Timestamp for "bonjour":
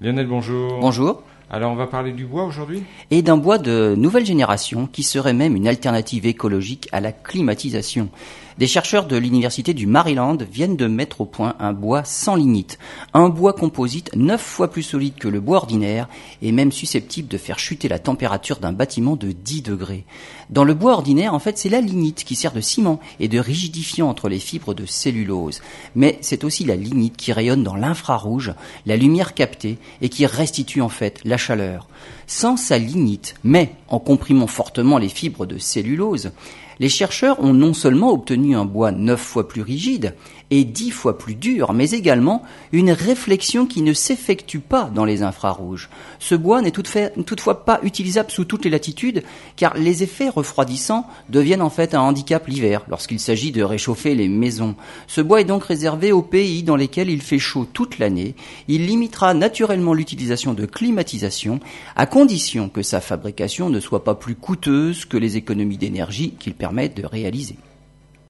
0.26-0.78, 0.78-1.22